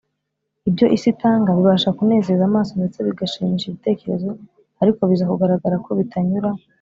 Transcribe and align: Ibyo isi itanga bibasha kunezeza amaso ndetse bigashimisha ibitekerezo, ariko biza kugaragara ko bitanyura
Ibyo 0.69 0.85
isi 0.95 1.07
itanga 1.13 1.55
bibasha 1.57 1.95
kunezeza 1.97 2.43
amaso 2.49 2.71
ndetse 2.79 2.97
bigashimisha 3.07 3.65
ibitekerezo, 3.67 4.29
ariko 4.81 4.99
biza 5.09 5.29
kugaragara 5.31 5.75
ko 5.87 5.91
bitanyura 5.99 6.49